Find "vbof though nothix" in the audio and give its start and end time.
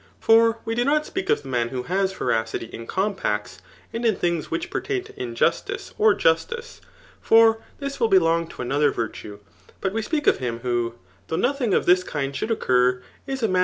10.61-11.75